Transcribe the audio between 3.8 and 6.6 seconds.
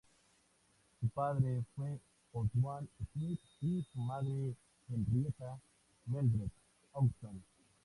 su madre Henrietta Mildred